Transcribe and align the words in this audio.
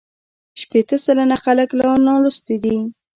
شپېته 0.59 0.97
سلنه 1.05 1.37
خلک 1.43 1.69
لا 1.79 1.89
نالوستي 2.05 2.55
دي. 2.63 2.77